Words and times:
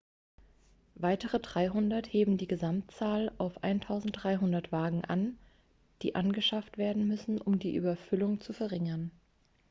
weitere 0.95 1.39
300 1.39 2.07
heben 2.07 2.35
die 2.35 2.47
gesamtzahl 2.47 3.31
auf 3.37 3.63
1.300 3.63 4.71
wagen 4.71 5.05
an 5.05 5.37
die 6.01 6.15
angeschafft 6.15 6.79
werden 6.79 7.05
müssen 7.07 7.39
um 7.39 7.59
die 7.59 7.75
überfüllung 7.75 8.41
zu 8.41 8.51
verringern.x 8.51 9.11